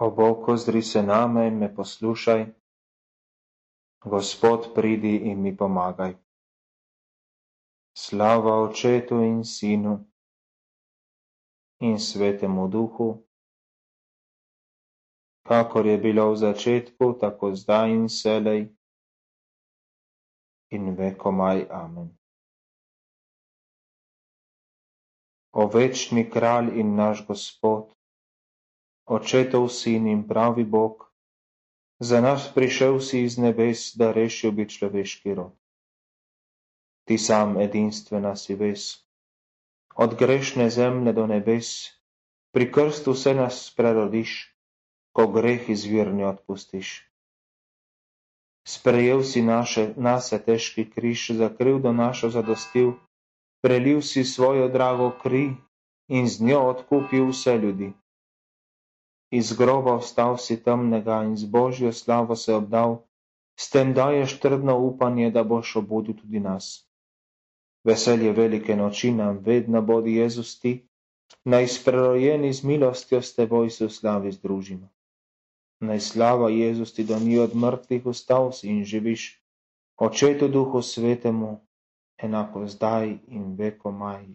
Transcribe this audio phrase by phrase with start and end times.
[0.00, 2.46] O Bog, ozri se name in me poslušaj.
[4.04, 6.14] Gospod, pridi in mi pomagaj.
[7.98, 9.98] Slava Očetu in Sinu
[11.80, 13.08] in Svetemu Duhu,
[15.42, 18.68] kakor je bilo v začetku, tako zdaj in selej
[20.70, 21.66] in vekomaj.
[21.70, 22.14] Amen.
[25.52, 27.97] O večni kralj in naš Gospod,
[29.08, 31.08] Očetov sin in pravi Bog,
[31.96, 35.54] za nas prišel si iz nebes, da rešil bi človeški rod.
[37.08, 39.00] Ti sam edinstvena si ves,
[39.96, 41.88] od grešne zemlje do nebes,
[42.52, 44.52] pri krstu se nas prerodiš,
[45.16, 47.08] ko greh izvirni odpustiš.
[48.68, 52.92] Sprejel si naše, nase težki križ, za krivdo našo zadostil,
[53.64, 55.56] prelil si svojo drago kri
[56.12, 57.88] in z njo odkupil vse ljudi
[59.30, 63.04] iz groba vstal si temnega in z božjo slavo se obdal,
[63.58, 66.88] s tem daješ trdno upanje, da boš obudil tudi nas.
[67.84, 70.88] Veselje velike noči nam vedno bodi Jezus ti,
[71.44, 74.88] naj sprerojeni z milostjo s teboj se v slavi združimo.
[75.80, 79.42] Naj slava Jezus ti do ni od mrtvih vstal si in živiš,
[79.96, 81.60] očetu duhu svetemu,
[82.18, 84.26] enako zdaj in vekomaj.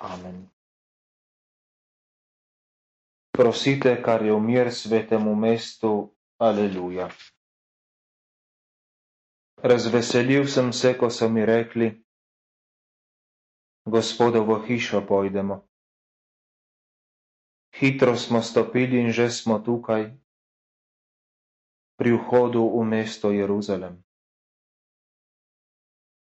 [0.00, 0.53] Amen.
[3.34, 6.10] Prosite, kar je v mir svetemu mestu.
[6.38, 7.08] Aleluja.
[9.58, 11.88] Razveselil sem se, ko so mi rekli,
[13.84, 15.56] gospodovo hišo pojdemo.
[17.72, 20.14] Hitro smo stopili in že smo tukaj,
[21.96, 23.98] pri vhodu v mesto Jeruzalem.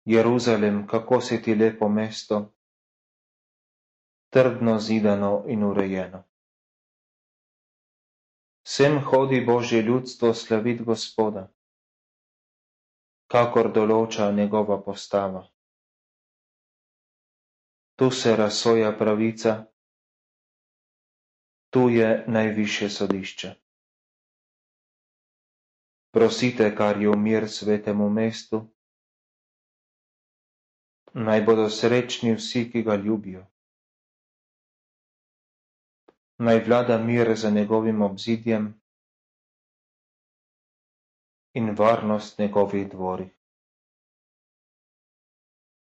[0.05, 2.53] Jeruzalem, kako si ti lepo mesto,
[4.29, 6.23] trdno zidano in urejeno.
[8.65, 11.43] Sem hodi Božje ljudstvo slavit Gospoda,
[13.29, 15.43] kakor določa njegova postava.
[17.95, 19.53] Tu se razsoja pravica,
[21.69, 23.53] tu je najviše sodišče.
[26.11, 28.63] Prosite, kar je v mir svetemu mestu,
[31.13, 33.45] naj bodo srečni vsi, ki ga ljubijo
[36.37, 38.81] naj vlada mir za njegovim obzidjem
[41.53, 43.31] in varnost njegovih dvorih.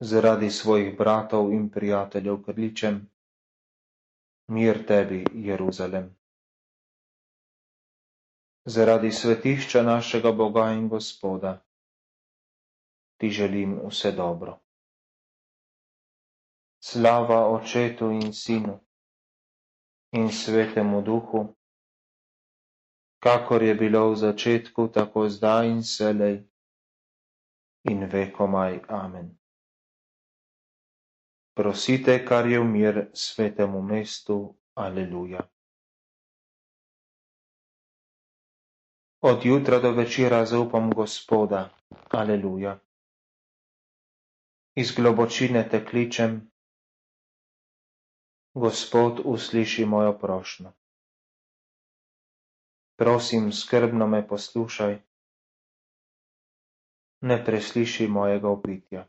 [0.01, 3.11] Zaradi svojih bratov in prijateljev kričem,
[4.49, 6.17] mir tebi, Jeruzalem.
[8.65, 11.63] Zaradi svetišča našega Boga in Gospoda
[13.17, 14.59] ti želim vse dobro.
[16.85, 18.81] Slava očetu in sinu
[20.13, 21.55] in svetemu duhu,
[23.19, 26.43] kakor je bilo v začetku, tako zdaj in selej
[27.85, 28.81] in vekomaj.
[28.89, 29.39] Amen.
[31.55, 34.55] Prosite, kar je v mir svetemu mestu.
[34.75, 35.45] Aleluja.
[39.21, 41.69] Od jutra do večera zaupam Gospoda.
[42.11, 42.79] Aleluja.
[44.75, 46.52] Iz globočine te kličem,
[48.55, 50.73] Gospod usliši mojo prošnjo.
[52.97, 54.99] Prosim, skrbno me poslušaj,
[57.23, 59.07] ne presliši mojega upitja.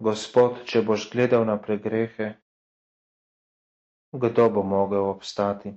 [0.00, 2.32] Gospod, če boš gledal na pregrehe,
[4.12, 5.72] kdo bo mogel obstati?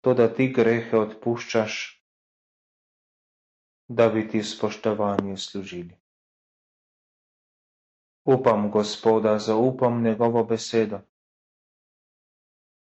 [0.00, 1.78] Toda ti grehe odpuščaš,
[3.90, 5.94] da bi ti spoštovanje služili.
[8.28, 10.98] Upam Gospoda, zaupam njegovo besedo.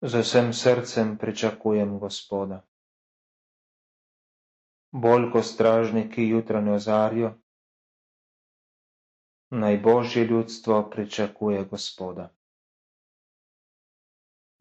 [0.03, 2.57] Z vsem srcem pričakujem Gospoda.
[4.93, 7.31] Bolj ko stražniki jutranjo zarjo,
[9.53, 12.29] naj Božje ljudstvo pričakuje Gospoda.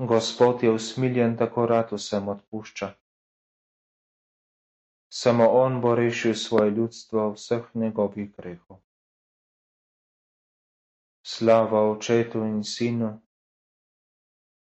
[0.00, 2.92] Gospod je usmiljen, tako rad vsem odpušča.
[5.12, 8.78] Samo On bo rešil svoje ljudstvo vseh njegovih grehov.
[11.28, 13.20] Slava Očetu in Sinu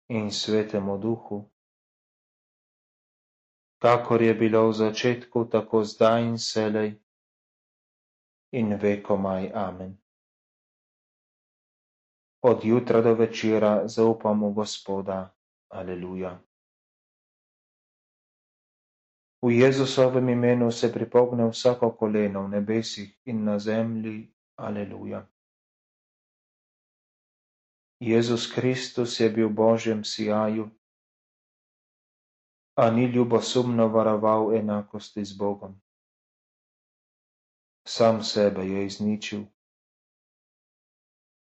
[0.09, 1.39] in Svetemu Duhu,
[3.81, 6.91] kakor je bilo v začetku, tako zdaj in selej
[8.53, 9.49] in vekomaj.
[9.55, 9.97] Amen.
[12.45, 15.33] Od jutra do večera zaupamo Gospoda.
[15.73, 16.37] Aleluja.
[19.43, 24.29] V Jezusovem imenu se pripogne vsako koleno v nebesih in na zemlji.
[24.57, 25.33] Aleluja.
[28.03, 30.67] Jezus Kristus je bil v Božjem sijaju,
[32.75, 35.79] a ni ljubosumno varoval enakosti z Bogom.
[37.87, 39.47] Sam sebe je izničil,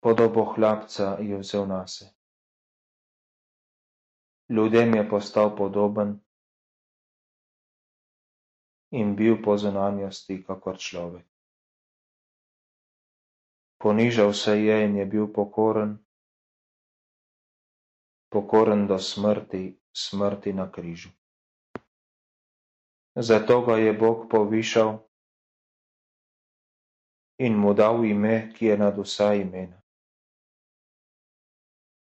[0.00, 2.08] podobo hlapca je vzel nase.
[4.48, 6.24] Ljudem je postal podoben
[8.96, 11.26] in bil po zunanjosti kakor človek.
[13.76, 16.05] Ponižal se je in je bil pokoren,
[18.36, 19.64] pokoren do smrti,
[19.96, 21.08] smrti na križu.
[23.16, 24.98] Zato ga je Bog povišal
[27.40, 29.80] in mu dal ime, ki je nad vsa imena.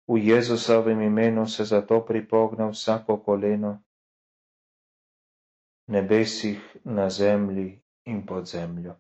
[0.09, 3.75] V Jezusovem imenu se zato pripogne vsako koleno,
[5.93, 8.97] nebesih, na zemlji in pod zemljo.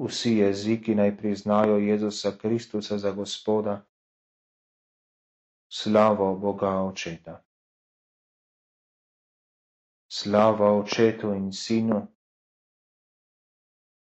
[0.00, 3.84] Vsi jeziki naj priznajo Jezusa Kristusa za Gospoda,
[5.70, 7.44] slavo Boga Očeta.
[10.10, 12.08] Slava Očetu in Sinu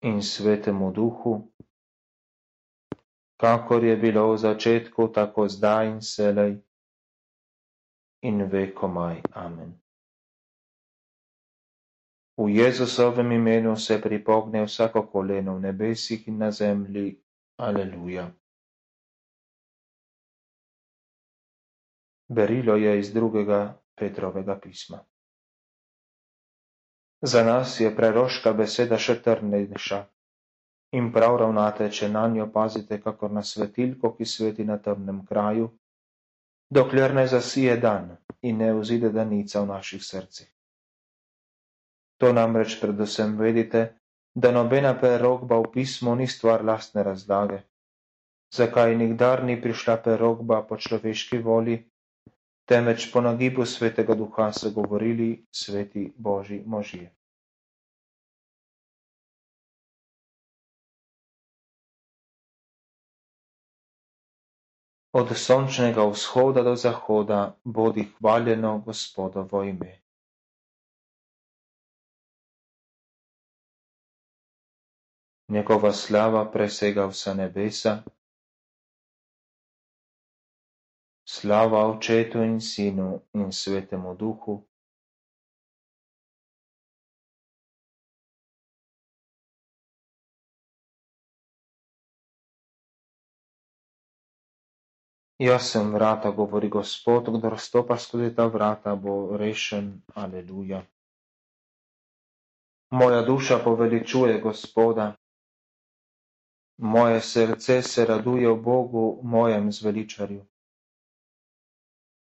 [0.02, 1.52] in Svetemu Duhu,
[3.40, 6.60] kakor je bilo v začetku, tako zdaj in selej
[8.22, 9.24] in vekomaj.
[9.32, 9.80] Amen.
[12.36, 17.16] V Jezusovem imenu se pripogne vsako koleno v nebesih in na zemlji.
[17.56, 18.28] Aleluja.
[22.34, 23.60] Berilo je iz drugega
[23.94, 24.98] Petrovega pisma.
[27.22, 30.00] Za nas je preroška beseda še trdnejša
[30.98, 35.70] in prav ravnate, če na njo pazite, kakor na svetilko, ki sveti na temnem kraju,
[36.70, 38.10] dokler ne zasije dan
[38.42, 40.50] in ne vzide danica v naših srcih.
[42.20, 43.86] To namreč predvsem vedite,
[44.34, 47.62] da nobena prerogba v pismu ni stvar lastne razlage.
[48.54, 51.80] Zakaj nikdar ni prišla prerogba po človeški volji,
[52.64, 57.10] temveč po nagibu svetega duha so govorili sveti božji možje.
[65.14, 70.04] Od sončnega vzhoda do zahoda bodi hvaljeno Gospodovo ime.
[75.48, 78.02] njegova slava presega vsa nebesa.
[81.44, 84.64] Slava Očetu in Sinu in Svetemu Duhu.
[95.38, 100.00] Jaz sem vrata, govori Gospod, kdo stopa skozi ta vrata, bo rešen.
[100.14, 100.80] Aleluja.
[102.90, 105.12] Moja duša poveličuje Gospoda,
[106.78, 110.53] Moje srce se raduje v Bogu, mojem zveličarju.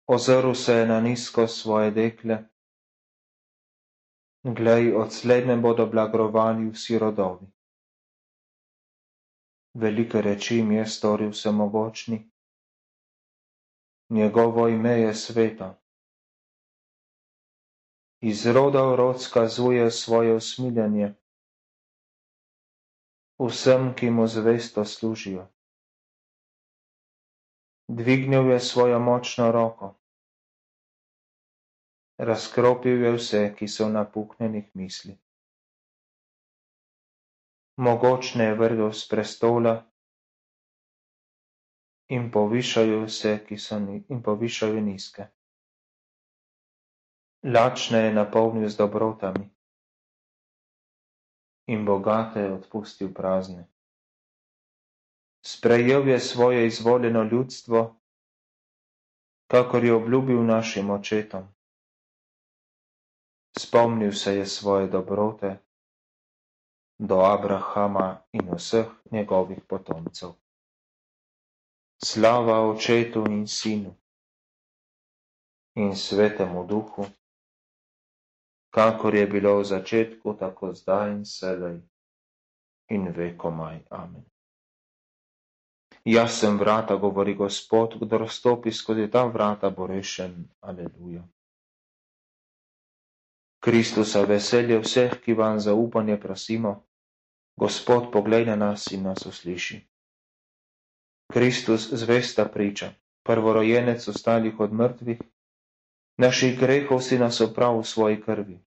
[0.08, 2.38] Ozrl se je na nizko svoje dekle.
[4.44, 7.48] Glej, od slednje bodo blagrovani vsi rodovi.
[9.74, 12.32] Velike reči mi je storil vsemogočni.
[14.10, 15.76] Njegovo ime je sveto.
[18.22, 21.14] Iz roda v rod skazuje svoje usmiljenje
[23.40, 25.48] vsem, ki mu zvesto služijo.
[27.88, 29.96] Dvignil je svojo močno roko.
[32.18, 35.18] Razkropil je vse, ki so v napuknenih misli.
[37.78, 39.76] Mogočne je vrgel z prestola
[42.10, 45.28] in povišajo vse, ki so ni, in povišajo nizke.
[47.44, 49.46] Lačne je napolnil z dobrotami
[51.68, 53.68] in bogate odpustil prazne.
[55.48, 57.96] Sprejel je svoje izvoljeno ljudstvo,
[59.52, 61.48] kakor je obljubil našim očetom.
[63.60, 65.58] Spomnil se je svoje dobrote
[67.00, 70.30] do Abrahama in vseh njegovih potomcev.
[72.04, 73.96] Slava očetu in sinu
[75.76, 77.06] in svetemu duhu
[78.70, 81.82] kakor je bilo v začetku, tako zdaj in selej
[82.90, 83.80] in vekomaj.
[83.90, 84.37] Amen.
[86.08, 90.36] Jaz sem vrata, govori Gospod, kdo razstopi skozi ta vrata, bo rešen.
[90.62, 91.24] Aleluja.
[93.60, 96.72] Kristusa veselje vseh, ki vam zaupanje prosimo,
[97.58, 99.82] Gospod poglej na nas in nas usliši.
[101.34, 105.20] Kristus zvesta priča, prvorojenec ostalih od mrtvih,
[106.18, 108.60] naših grehov si nas oprav v svoji krvi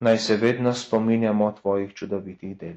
[0.00, 2.76] naj se vedno spominjamo tvojih čudovitih del.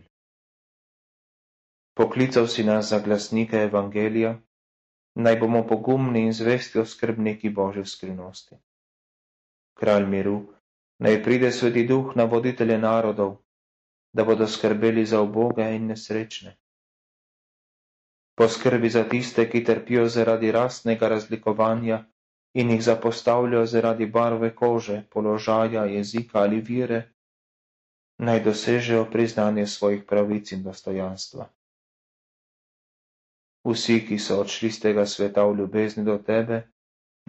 [2.00, 4.30] Poklical si nas za glasnike Evangelija,
[5.16, 8.56] naj bomo pogumni in zvesti oskrbniki Božje skrivnosti.
[9.74, 10.38] Kralj miru,
[11.04, 13.36] naj pride sveti duh na voditelje narodov,
[14.14, 16.56] da bodo skrbeli za oboge in nesrečne.
[18.40, 22.00] Poskrbi za tiste, ki trpijo zaradi rastnega razlikovanja
[22.54, 27.04] in jih zapostavljajo zaradi barve kože, položaja, jezika ali vire,
[28.18, 31.52] naj dosežejo priznanje svojih pravic in dostojanstva.
[33.70, 36.64] Vsi, ki so odšli z tega sveta v ljubezni do tebe,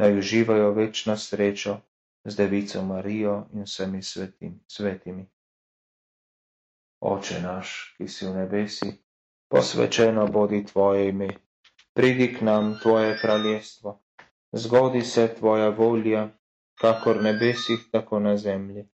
[0.01, 1.77] naj uživajo večno srečo
[2.25, 5.27] z Devico Marijo in vsemi svetim, svetimi.
[7.01, 8.91] Oče naš, ki si v nebesi,
[9.53, 11.29] posvečeno bodi tvoje ime,
[11.95, 14.01] pridi k nam tvoje kraljestvo,
[14.53, 16.29] zgodi se tvoja volja,
[16.81, 18.89] kakor nebesih, tako na zemlji.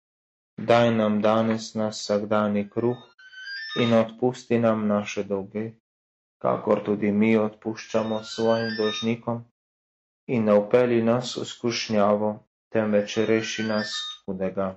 [0.56, 3.00] Daj nam danes nas vsakdani kruh
[3.80, 5.72] in odpusti nam naše dolge,
[6.38, 9.44] kakor tudi mi odpuščamo svojim dožnikom,
[10.26, 12.30] in ne upeli nas v skušnjavo,
[12.72, 13.92] temveč reši nas
[14.24, 14.68] hudega.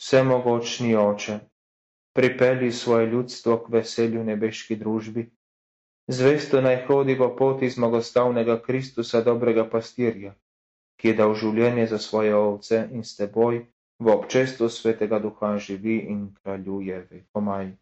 [0.00, 1.38] Vsemogočni oče,
[2.16, 5.26] pripeli svoje ljudstvo k veselju nebeški družbi,
[6.08, 10.32] zvesto naj hodi po poti zmagostavnega Kristusa, dobrega pastirja,
[10.96, 13.66] ki je dal življenje za svoje ovce in s teboj
[14.00, 17.76] v občestvu svetega duha živi in kraljuje vekomaj.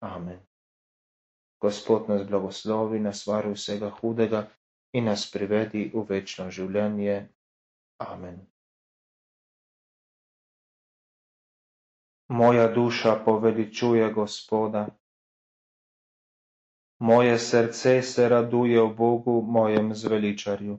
[0.00, 0.40] Amen.
[1.60, 4.46] Gospod nas blagoslovi, nas vari vsega hudega
[4.92, 7.16] in nas privedi v večno življenje.
[7.98, 8.42] Amen.
[12.28, 14.86] Moja duša poveličuje Gospoda.
[16.98, 20.78] Moje srce se raduje v Bogu, mojem zveličarju.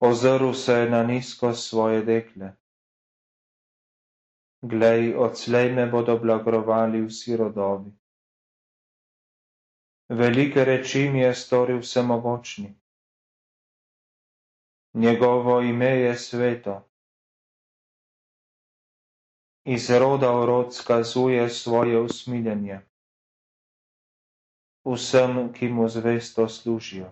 [0.00, 2.52] Ozrl se je na nizko svoje dekle.
[4.62, 7.97] Glej, odslej me bodo blagrovali vsi rodovi.
[10.08, 12.74] Velike reči mi je storil vsemogočni.
[14.94, 16.88] Njegovo ime je sveto.
[19.64, 22.80] Iz roda v rod skazuje svoje usmiljenje.
[24.84, 27.10] Vsem, ki mu zvesto služijo.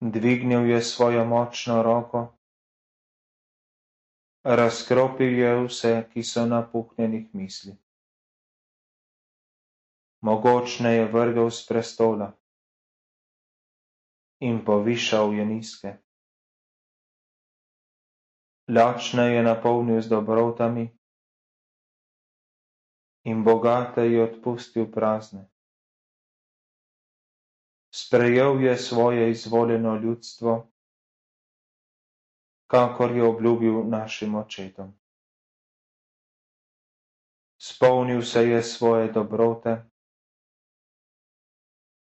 [0.00, 2.22] Dvignil je svojo močno roko,
[4.44, 7.76] razkropil je vse, ki so napuhnjenih misli
[10.26, 12.34] mogočne je vrgel s prestola
[14.42, 15.90] in povišal je nizke.
[18.66, 20.90] Lačne je napolnil z dobrotami
[23.30, 25.46] in bogate je odpustil prazne.
[27.94, 30.68] Sprejel je svoje izvoljeno ljudstvo,
[32.66, 34.90] kakor je obljubil našim očetom.
[37.56, 39.95] Spolnil se je svoje dobrote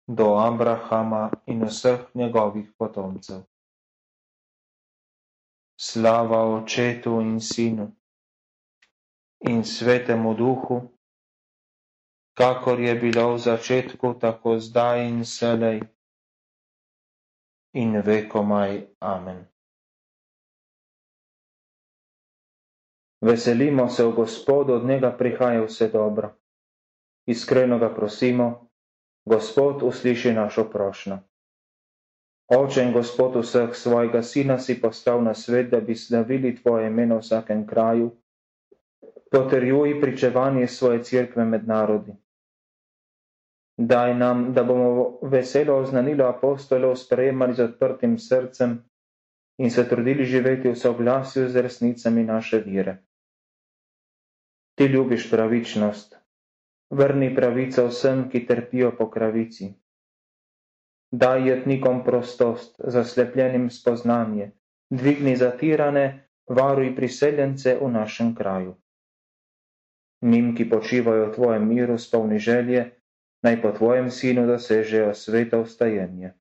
[0.07, 3.41] do Abrahama in vseh njegovih potomcev.
[5.77, 7.91] Slava Očetu in Sinu
[9.39, 10.81] in Svetemu Duhu,
[12.33, 15.81] kakor je bilo v začetku, tako zdaj in selej
[17.73, 18.87] in vekomaj.
[18.99, 19.45] Amen.
[23.21, 26.35] Veselimo se v Gospodu, od njega prihaja vse dobro.
[27.25, 28.69] Iskreno ga prosimo,
[29.25, 31.19] Gospod usliši našo prošnjo.
[32.47, 37.05] Oče in Gospod vseh svojega sina si postal na svet, da bi slavili tvoje ime
[37.05, 38.11] v vsakem kraju,
[39.31, 42.13] potrjuj pričevanje svoje cerkve med narodi.
[43.77, 48.77] Daj nam, da bomo veselo oznanilo apostolov sprejemali z odprtim srcem
[49.57, 52.97] in se trudili živeti v soglasju z resnicami naše vire.
[54.75, 56.24] Ti ljubiš pravičnost,
[56.89, 59.73] vrni pravico vsem, ki trpijo po pravici.
[61.11, 64.51] Daj jetnikom prostost, zaslepljenim spoznanje,
[64.89, 68.75] dvigni zatirane, varuj priseljence v našem kraju.
[70.21, 72.91] Njim, ki počivajo v tvojem miru, spolni želje,
[73.43, 76.33] naj po tvojem sinu dosežejo sveto vstajenje.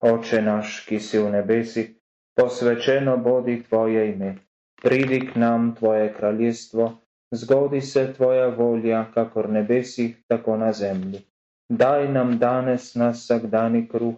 [0.00, 1.90] Oče naš, ki si v nebesih,
[2.36, 4.34] posvečeno bodi tvoje ime,
[4.82, 6.92] pridi k nam tvoje kraljestvo,
[7.34, 11.22] zgodi se tvoja volja, kakor nebesih, tako na zemlji.
[11.68, 14.16] Daj nam danes nas vsakdani kruh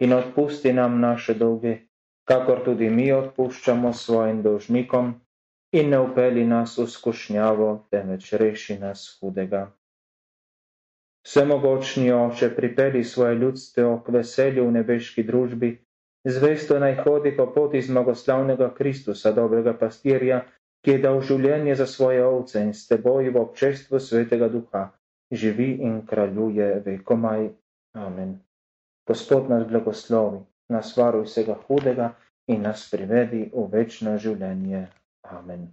[0.00, 1.76] in odpusti nam naše dolge,
[2.28, 5.14] kakor tudi mi odpuščamo svojim dolžnikom
[5.72, 9.70] in ne upeli nas v skušnjavo, temveč reši nas hudega.
[11.26, 15.70] Vsemogočni oče, pripeli svoje ljudstvo k veselju v nebeški družbi,
[16.24, 20.40] zvesto naj hodi po poti zmagoslavnega Kristusa, dobrega pastirja,
[20.84, 24.86] ki je dal življenje za svoje ovce in s teboj v občestvu svetega duha,
[25.32, 27.50] živi in kraljuje vekomaj.
[27.94, 28.38] Amen.
[29.06, 32.12] Gospod nas blagoslovi, nas varuj vsega hudega
[32.46, 34.86] in nas privedi v večno življenje.
[35.26, 35.68] Amen.